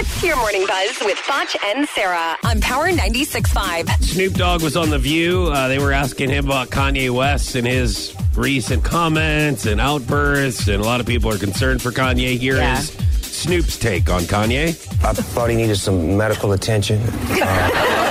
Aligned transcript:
It's 0.00 0.22
your 0.22 0.36
morning 0.36 0.64
buzz 0.66 0.96
with 1.04 1.18
Foch 1.18 1.48
and 1.64 1.88
Sarah 1.88 2.36
on 2.44 2.60
Power 2.60 2.88
96.5. 2.88 4.00
Snoop 4.04 4.34
Dogg 4.34 4.62
was 4.62 4.76
on 4.76 4.90
The 4.90 4.98
View. 4.98 5.46
Uh, 5.46 5.66
they 5.66 5.80
were 5.80 5.92
asking 5.92 6.30
him 6.30 6.46
about 6.46 6.68
Kanye 6.70 7.10
West 7.10 7.56
and 7.56 7.66
his 7.66 8.14
recent 8.36 8.84
comments 8.84 9.66
and 9.66 9.80
outbursts, 9.80 10.68
and 10.68 10.80
a 10.80 10.84
lot 10.84 11.00
of 11.00 11.06
people 11.06 11.32
are 11.32 11.38
concerned 11.38 11.82
for 11.82 11.90
Kanye. 11.90 12.38
Here 12.38 12.54
is 12.54 12.60
Yeah. 12.60 13.04
Snoop's 13.22 13.76
take 13.76 14.08
on 14.08 14.22
Kanye. 14.22 14.68
I 15.04 15.12
thought 15.12 15.50
he 15.50 15.56
needed 15.56 15.76
some 15.76 16.16
medical 16.16 16.52
attention. 16.52 17.00
Uh, 17.30 18.04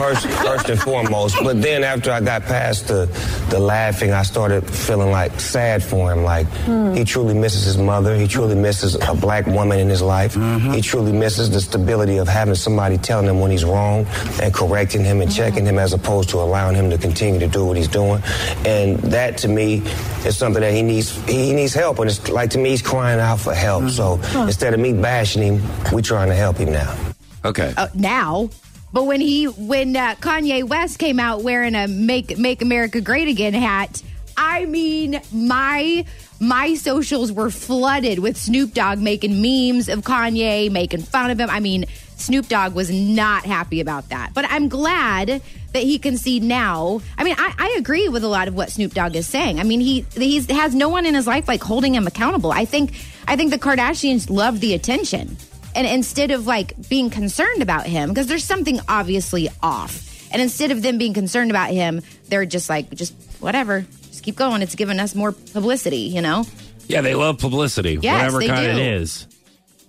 first, 0.00 0.26
first 0.26 0.68
and 0.70 0.80
foremost. 0.80 1.36
But 1.42 1.60
then 1.60 1.84
after 1.84 2.10
I 2.10 2.20
got 2.20 2.42
past 2.42 2.88
the, 2.88 3.06
the 3.50 3.58
laughing, 3.58 4.12
I 4.12 4.22
started 4.22 4.68
feeling 4.68 5.10
like 5.10 5.38
sad 5.38 5.82
for 5.82 6.10
him. 6.12 6.22
Like 6.24 6.46
hmm. 6.64 6.94
he 6.94 7.04
truly 7.04 7.34
misses 7.34 7.64
his 7.64 7.76
mother. 7.76 8.16
He 8.16 8.26
truly 8.26 8.54
misses 8.54 8.94
a 8.94 9.14
black 9.14 9.46
woman 9.46 9.78
in 9.78 9.88
his 9.88 10.02
life. 10.02 10.34
Mm-hmm. 10.34 10.72
He 10.72 10.80
truly 10.80 11.12
misses 11.12 11.50
the 11.50 11.60
stability 11.60 12.16
of 12.16 12.28
having 12.28 12.54
somebody 12.54 12.96
telling 12.96 13.26
him 13.26 13.40
when 13.40 13.50
he's 13.50 13.64
wrong 13.64 14.06
and 14.42 14.52
correcting 14.54 15.04
him 15.04 15.20
and 15.20 15.30
checking 15.30 15.66
him 15.66 15.78
as 15.78 15.92
opposed 15.92 16.30
to 16.30 16.38
allowing 16.38 16.74
him 16.74 16.90
to 16.90 16.98
continue 16.98 17.40
to 17.40 17.48
do 17.48 17.64
what 17.66 17.76
he's 17.76 17.88
doing. 17.88 18.22
And 18.64 18.98
that 19.14 19.36
to 19.38 19.48
me 19.48 19.82
is 20.24 20.36
something 20.36 20.62
that 20.62 20.72
he 20.72 20.82
needs. 20.82 21.10
He 21.26 21.52
needs 21.52 21.74
help. 21.74 21.98
And 21.98 22.08
it's 22.08 22.28
like 22.28 22.50
to 22.50 22.58
me, 22.58 22.70
he's 22.70 22.82
crying 22.82 23.20
out 23.20 23.40
for 23.40 23.54
help. 23.54 23.90
So 23.90 24.16
mm-hmm. 24.16 24.48
instead 24.48 24.72
of 24.72 24.80
me 24.80 24.92
bashing 24.94 25.42
him, 25.42 25.62
we're 25.92 26.00
trying 26.00 26.28
to 26.28 26.34
help 26.34 26.56
him 26.56 26.72
now. 26.72 26.96
Okay. 27.44 27.72
uh, 27.76 27.88
now. 27.94 28.48
But 28.92 29.04
when 29.04 29.20
he 29.20 29.44
when 29.44 29.96
uh, 29.96 30.16
Kanye 30.16 30.64
West 30.64 30.98
came 30.98 31.20
out 31.20 31.42
wearing 31.42 31.74
a 31.74 31.86
"Make 31.86 32.36
Make 32.38 32.62
America 32.62 33.00
Great 33.00 33.28
Again" 33.28 33.54
hat, 33.54 34.02
I 34.36 34.64
mean 34.64 35.20
my 35.32 36.04
my 36.40 36.74
socials 36.74 37.30
were 37.30 37.50
flooded 37.50 38.18
with 38.18 38.36
Snoop 38.36 38.72
Dogg 38.72 38.98
making 38.98 39.40
memes 39.42 39.88
of 39.88 40.00
Kanye, 40.00 40.70
making 40.70 41.02
fun 41.02 41.30
of 41.30 41.38
him. 41.38 41.50
I 41.50 41.60
mean, 41.60 41.84
Snoop 42.16 42.48
Dogg 42.48 42.74
was 42.74 42.90
not 42.90 43.44
happy 43.44 43.80
about 43.80 44.08
that. 44.08 44.32
But 44.34 44.46
I'm 44.48 44.68
glad 44.68 45.42
that 45.72 45.82
he 45.82 45.98
can 45.98 46.16
see 46.18 46.40
now. 46.40 47.00
I 47.16 47.24
mean, 47.24 47.36
I, 47.38 47.54
I 47.58 47.76
agree 47.78 48.08
with 48.08 48.24
a 48.24 48.28
lot 48.28 48.48
of 48.48 48.54
what 48.54 48.70
Snoop 48.70 48.94
Dogg 48.94 49.14
is 49.14 49.26
saying. 49.26 49.60
I 49.60 49.62
mean, 49.62 49.80
he 49.80 50.04
he 50.16 50.40
has 50.52 50.74
no 50.74 50.88
one 50.88 51.06
in 51.06 51.14
his 51.14 51.26
life 51.28 51.46
like 51.46 51.62
holding 51.62 51.94
him 51.94 52.06
accountable. 52.08 52.50
I 52.50 52.64
think 52.64 52.94
I 53.28 53.36
think 53.36 53.52
the 53.52 53.58
Kardashians 53.58 54.30
love 54.30 54.60
the 54.60 54.74
attention 54.74 55.36
and 55.74 55.86
instead 55.86 56.30
of 56.30 56.46
like 56.46 56.74
being 56.88 57.10
concerned 57.10 57.62
about 57.62 57.86
him 57.86 58.08
because 58.08 58.26
there's 58.26 58.44
something 58.44 58.80
obviously 58.88 59.48
off 59.62 60.06
and 60.32 60.40
instead 60.42 60.70
of 60.70 60.82
them 60.82 60.98
being 60.98 61.14
concerned 61.14 61.50
about 61.50 61.70
him 61.70 62.00
they're 62.28 62.46
just 62.46 62.68
like 62.68 62.90
just 62.90 63.14
whatever 63.40 63.84
just 64.08 64.22
keep 64.22 64.36
going 64.36 64.62
it's 64.62 64.74
giving 64.74 64.98
us 65.00 65.14
more 65.14 65.32
publicity 65.32 65.98
you 66.14 66.20
know 66.22 66.44
Yeah, 66.88 67.00
they 67.02 67.14
love 67.14 67.38
publicity, 67.38 67.98
Yes, 68.02 68.32
whatever 68.32 68.40
kind 68.54 68.76
do. 68.76 68.80
it 68.82 68.86
is. 69.00 69.26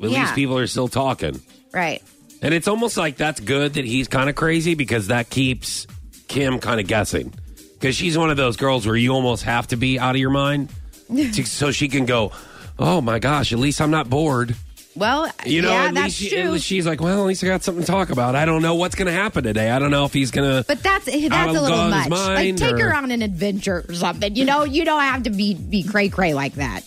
At 0.04 0.10
Yeah. 0.10 0.22
least 0.22 0.36
people 0.36 0.58
are 0.58 0.68
still 0.68 0.88
talking. 0.88 1.40
right 1.74 2.02
And 2.44 2.54
it's 2.54 2.68
almost 2.68 2.96
like 2.98 3.18
that's 3.18 3.40
good 3.40 3.74
that 3.76 3.86
he's 3.86 4.08
kind 4.08 4.30
of 4.30 4.36
crazy 4.36 4.74
because 4.76 5.08
that 5.08 5.30
keeps 5.30 5.88
Kim 6.28 6.60
kind 6.60 6.80
of 6.80 6.88
guessing. 6.88 7.34
Because 7.74 7.96
she's 7.96 8.18
one 8.18 8.30
of 8.32 8.38
those 8.38 8.56
girls 8.58 8.86
where 8.88 8.96
you 8.96 9.12
almost 9.14 9.44
have 9.44 9.68
to 9.68 9.76
be 9.78 10.00
out 10.00 10.16
of 10.16 10.22
your 10.22 10.30
mind 10.30 10.70
to- 11.10 11.44
so 11.46 11.72
she 11.72 11.88
can 11.88 12.06
go, 12.06 12.32
oh 12.80 13.02
my 13.02 13.20
gosh, 13.20 13.52
at 13.54 13.60
least 13.60 13.82
I'm 13.82 13.92
not 13.92 14.10
bored. 14.10 14.56
Well 14.96 15.32
You 15.46 15.62
know, 15.62 15.72
yeah 15.72 15.92
that's 15.92 16.14
she- 16.14 16.30
true 16.30 16.58
she's 16.60 16.86
like, 16.86 17.00
well, 17.02 17.22
at 17.22 17.26
least 17.26 17.44
I 17.44 17.48
got 17.48 17.64
something 17.64 17.84
to 17.84 17.90
talk 17.92 18.10
about. 18.10 18.36
I 18.36 18.46
don't 18.46 18.62
know 18.62 18.76
what's 18.76 18.96
going 18.96 19.06
to 19.08 19.14
happen 19.14 19.44
today. 19.44 19.72
I 19.72 19.80
don't 19.80 19.92
know 19.92 20.06
if 20.06 20.14
he's 20.14 20.32
going 20.32 20.50
to. 20.50 20.66
but 20.68 20.84
that's 20.84 21.06
that's 21.06 21.58
a 21.58 21.62
little 21.62 21.90
much. 21.90 22.10
Like 22.10 22.58
take 22.58 22.78
her 22.80 22.94
on 22.94 23.12
an 23.12 23.22
adventure 23.22 23.86
or 23.88 23.94
something. 23.94 24.36
You 24.36 24.46
know, 24.46 24.64
you 24.64 24.84
don't 24.86 25.02
have 25.02 25.24
to 25.24 25.30
be 25.30 25.54
be 25.54 25.84
cray 25.84 26.10
cray 26.10 26.34
like 26.34 26.54
that. 26.56 26.84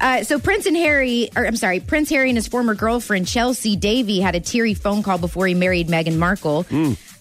Uh, 0.00 0.24
so 0.24 0.38
Prince 0.38 0.64
and 0.64 0.76
Harry, 0.76 1.28
or 1.36 1.46
I'm 1.46 1.56
sorry, 1.56 1.78
Prince 1.78 2.08
Harry 2.08 2.30
and 2.30 2.38
his 2.38 2.48
former 2.48 2.74
girlfriend 2.74 3.28
Chelsy 3.28 3.76
Davy 3.76 4.18
had 4.20 4.34
a 4.34 4.40
teary 4.40 4.72
phone 4.72 5.02
call 5.02 5.18
before 5.18 5.46
he 5.46 5.52
married 5.54 5.88
Meghan 5.88 6.16
Markle. 6.16 6.64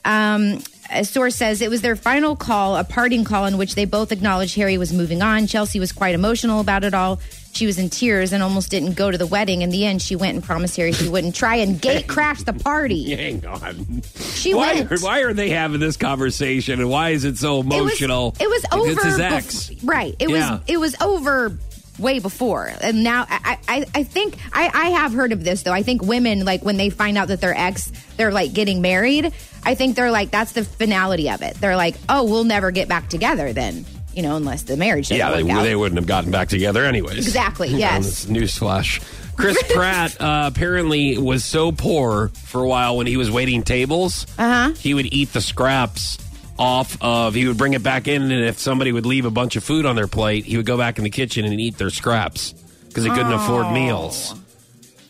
Um, 0.05 0.63
a 0.89 1.03
source 1.03 1.35
says 1.35 1.61
it 1.61 1.69
was 1.69 1.81
their 1.81 1.95
final 1.97 2.35
call, 2.37 2.77
a 2.77 2.83
parting 2.85 3.25
call 3.25 3.45
in 3.45 3.57
which 3.57 3.75
they 3.75 3.85
both 3.85 4.11
acknowledged 4.11 4.55
Harry 4.55 4.77
was 4.77 4.93
moving 4.93 5.21
on. 5.21 5.45
Chelsea 5.45 5.79
was 5.79 5.91
quite 5.91 6.15
emotional 6.15 6.61
about 6.61 6.83
it 6.83 6.93
all. 6.93 7.19
She 7.59 7.65
was 7.65 7.77
in 7.77 7.89
tears 7.89 8.31
and 8.31 8.41
almost 8.41 8.71
didn't 8.71 8.93
go 8.93 9.11
to 9.11 9.17
the 9.17 9.27
wedding. 9.27 9.63
In 9.63 9.69
the 9.69 9.85
end, 9.85 10.01
she 10.01 10.15
went 10.15 10.35
and 10.35 10.41
promised 10.41 10.77
Harry 10.77 10.93
she 10.93 11.09
wouldn't 11.09 11.35
try 11.35 11.57
and 11.57 11.79
gate 11.81 12.07
crash 12.07 12.41
the 12.43 12.53
party. 12.53 13.13
Hang 13.17 13.45
on. 13.45 14.01
She 14.15 14.53
why, 14.53 14.75
went. 14.83 15.01
why 15.01 15.23
are 15.23 15.33
they 15.33 15.49
having 15.49 15.81
this 15.81 15.97
conversation 15.97 16.79
and 16.79 16.89
why 16.89 17.09
is 17.09 17.25
it 17.25 17.37
so 17.37 17.59
It 17.59 17.65
was- 17.65 17.75
emotional? 17.75 18.33
It 18.39 18.49
was, 18.49 18.65
over. 18.71 18.91
It's 18.91 19.03
his 19.03 19.17
bef- 19.17 19.31
ex. 19.31 19.83
right. 19.83 20.15
It 20.19 20.29
Yeah. 20.29 20.51
was. 20.53 20.61
It 20.67 20.77
was 20.77 20.95
over 21.01 21.57
way 21.97 22.19
before, 22.19 22.71
and 22.79 23.03
now 23.03 23.25
I, 23.29 23.57
I, 23.67 23.85
I 23.93 24.03
think 24.03 24.37
I, 24.53 24.71
I 24.73 24.89
have 24.91 25.11
heard 25.11 25.33
of 25.33 25.43
this 25.43 25.63
though. 25.63 25.73
I 25.73 25.83
think 25.83 26.01
women 26.01 26.45
like 26.45 26.63
when 26.63 26.77
they 26.77 26.89
find 26.89 27.17
out 27.17 27.27
that 27.27 27.41
their 27.41 27.53
ex, 27.53 27.91
they're 28.15 28.31
like 28.31 28.53
getting 28.53 28.81
married. 28.81 29.33
I 29.65 29.75
think 29.75 29.97
they're 29.97 30.11
like 30.11 30.31
that's 30.31 30.53
the 30.53 30.63
finality 30.63 31.29
of 31.29 31.41
it. 31.41 31.55
They're 31.55 31.75
like, 31.75 31.95
oh, 32.07 32.23
we'll 32.23 32.45
never 32.45 32.71
get 32.71 32.87
back 32.87 33.09
together 33.09 33.51
then. 33.51 33.85
You 34.13 34.23
know, 34.23 34.35
unless 34.35 34.63
the 34.63 34.75
marriage 34.75 35.11
Yeah, 35.11 35.31
they, 35.31 35.43
they 35.43 35.75
wouldn't 35.75 35.97
have 35.97 36.07
gotten 36.07 36.31
back 36.31 36.49
together 36.49 36.83
anyways. 36.83 37.17
Exactly, 37.17 37.69
yes. 37.69 38.25
Newsflash. 38.25 39.01
Chris 39.35 39.61
Pratt 39.73 40.19
uh, 40.19 40.49
apparently 40.53 41.17
was 41.17 41.45
so 41.45 41.71
poor 41.71 42.29
for 42.29 42.61
a 42.63 42.67
while 42.67 42.97
when 42.97 43.07
he 43.07 43.17
was 43.17 43.31
waiting 43.31 43.63
tables. 43.63 44.25
Uh-huh. 44.37 44.73
He 44.73 44.93
would 44.93 45.13
eat 45.13 45.31
the 45.31 45.41
scraps 45.41 46.17
off 46.57 46.97
of. 47.01 47.33
He 47.35 47.47
would 47.47 47.57
bring 47.57 47.73
it 47.73 47.83
back 47.83 48.07
in, 48.07 48.23
and 48.23 48.45
if 48.45 48.59
somebody 48.59 48.91
would 48.91 49.05
leave 49.05 49.25
a 49.25 49.31
bunch 49.31 49.55
of 49.55 49.63
food 49.63 49.85
on 49.85 49.95
their 49.95 50.07
plate, 50.07 50.45
he 50.45 50.57
would 50.57 50.65
go 50.65 50.77
back 50.77 50.97
in 50.97 51.03
the 51.05 51.09
kitchen 51.09 51.45
and 51.45 51.59
eat 51.59 51.77
their 51.77 51.89
scraps 51.89 52.51
because 52.87 53.03
he 53.03 53.09
couldn't 53.09 53.31
afford 53.31 53.71
meals. 53.71 54.35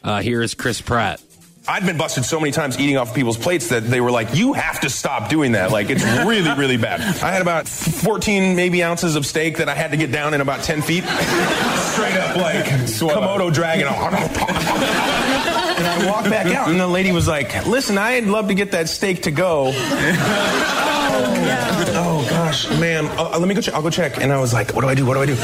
Uh, 0.04 0.22
here 0.22 0.42
is 0.42 0.54
Chris 0.54 0.80
Pratt. 0.82 1.22
I've 1.70 1.86
been 1.86 1.98
busted 1.98 2.26
so 2.26 2.40
many 2.40 2.52
times 2.52 2.80
eating 2.80 2.98
off 2.98 3.14
people's 3.14 3.38
plates 3.38 3.68
that 3.70 3.82
they 3.82 4.02
were 4.02 4.10
like, 4.10 4.34
"You 4.34 4.54
have 4.54 4.80
to 4.80 4.90
stop 4.90 5.30
doing 5.30 5.52
that. 5.52 5.72
Like, 5.72 5.92
it's 5.92 6.04
really, 6.04 6.52
really 6.56 6.78
bad." 6.78 7.00
I 7.22 7.32
had 7.32 7.44
about 7.44 7.68
14 7.68 8.56
maybe 8.56 8.84
ounces 8.84 9.16
of 9.16 9.24
steak 9.24 9.58
that 9.58 9.70
I 9.70 9.76
had 9.76 9.92
to 9.92 9.98
get 9.98 10.12
down 10.12 10.34
in 10.34 10.42
about 10.42 10.64
10 10.64 10.82
feet, 10.82 11.04
straight 11.04 12.18
up 12.18 12.38
like 12.38 12.66
Komodo 12.66 13.54
dragon. 13.54 13.88
And 13.88 13.96
I 15.88 16.08
walked 16.08 16.30
back 16.30 16.48
out, 16.48 16.70
and 16.70 16.80
the 16.80 16.88
lady 16.88 17.12
was 17.12 17.28
like, 17.28 17.68
"Listen, 17.68 18.00
I'd 18.00 18.26
love 18.26 18.48
to 18.48 18.56
get 18.56 18.72
that 18.72 18.90
steak 18.90 19.22
to 19.24 19.32
go." 19.32 19.72
Oh, 21.12 21.36
oh 21.96 22.09
gosh, 22.50 22.80
ma'am. 22.80 23.06
Uh, 23.18 23.38
let 23.38 23.48
me 23.48 23.54
go 23.54 23.62
check. 23.62 23.74
I'll 23.76 23.82
go 23.82 23.90
check. 23.90 24.18
And 24.22 24.32
I 24.34 24.40
was 24.40 24.54
like, 24.54 24.74
"What 24.74 24.82
do 24.82 24.90
I 24.90 24.96
do? 24.96 25.06
What 25.06 25.14
do 25.14 25.22
I 25.22 25.26
do?" 25.26 25.36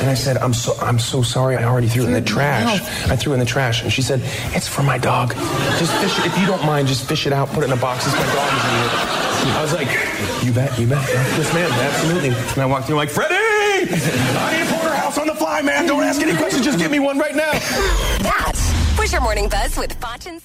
And 0.00 0.08
I 0.08 0.14
said, 0.14 0.36
"I'm 0.38 0.54
so 0.54 0.74
I'm 0.80 0.98
so 0.98 1.22
sorry. 1.22 1.56
I 1.56 1.64
already 1.64 1.88
threw 1.88 2.04
it 2.04 2.06
in 2.06 2.12
the 2.12 2.22
trash. 2.22 2.80
I 3.10 3.16
threw 3.16 3.32
it 3.32 3.36
in 3.36 3.40
the 3.40 3.46
trash." 3.46 3.82
And 3.82 3.92
she 3.92 4.02
said, 4.02 4.20
"It's 4.56 4.68
for 4.68 4.82
my 4.82 4.98
dog. 4.98 5.34
Just 5.78 5.92
fish 5.94 6.18
it. 6.18 6.26
If 6.26 6.38
you 6.38 6.46
don't 6.46 6.64
mind, 6.64 6.88
just 6.88 7.06
fish 7.08 7.26
it 7.26 7.32
out. 7.32 7.48
Put 7.50 7.64
it 7.64 7.66
in 7.66 7.72
a 7.72 7.76
box. 7.80 8.06
It's 8.06 8.14
my 8.14 8.26
dog's 8.34 8.64
in 8.64 8.70
here." 8.78 9.58
I 9.58 9.62
was 9.62 9.72
like, 9.74 9.88
"You 10.44 10.52
bet, 10.52 10.78
you 10.78 10.86
bet, 10.86 11.02
yes, 11.08 11.52
ma'am, 11.52 11.72
absolutely." 11.72 12.28
And 12.30 12.58
I 12.58 12.66
walked 12.66 12.86
through 12.86 12.96
like, 12.96 13.10
"Freddie, 13.10 13.34
I 13.34 14.56
need 14.56 14.62
a 14.62 14.72
porterhouse 14.72 15.18
on 15.18 15.26
the 15.26 15.34
fly, 15.34 15.62
man. 15.62 15.86
Don't 15.86 16.04
ask 16.04 16.20
any 16.22 16.36
questions. 16.36 16.64
Just 16.64 16.78
give 16.78 16.90
me 16.90 17.00
one 17.00 17.18
right 17.18 17.34
now." 17.34 17.50
That 18.22 18.54
was 18.98 19.10
your 19.10 19.20
morning 19.20 19.48
buzz 19.48 19.76
with 19.76 19.92
Foch 19.94 20.26
and 20.26 20.40